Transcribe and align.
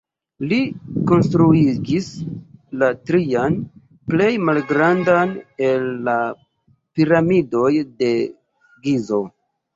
Li 0.51 0.55
konstruigis 1.09 2.07
la 2.83 2.89
trian, 3.09 3.59
plej 4.13 4.31
malgrandan 4.47 5.37
el 5.67 5.87
la 6.09 6.17
Piramidoj 6.73 7.71
de 8.03 8.11
Gizo. 8.89 9.23